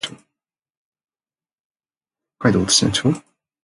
[0.03, 0.07] 北
[2.39, 3.21] 海道音更町